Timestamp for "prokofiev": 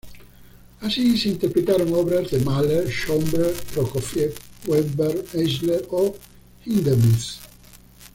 3.71-4.33